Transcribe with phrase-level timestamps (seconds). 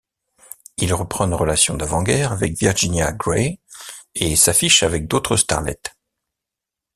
[0.77, 3.59] Il reprend une relation d’avant-guerre avec Virginia Grey
[4.15, 5.95] et s’affiche avec d’autres starlettes.